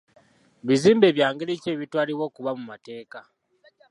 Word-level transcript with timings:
Bizimbe 0.67 1.07
bya 1.15 1.27
ngeri 1.33 1.61
ki 1.61 1.67
ebitwalibwa 1.73 2.23
okuba 2.29 2.51
mu 2.57 2.63
mateeka? 2.71 3.19